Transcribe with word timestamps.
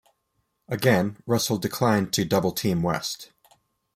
Again, 0.67 1.21
Russell 1.27 1.59
declined 1.59 2.11
to 2.13 2.25
double-team 2.25 2.81
West. 2.81 3.33